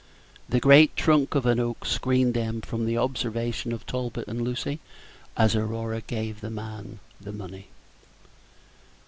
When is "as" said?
5.37-5.55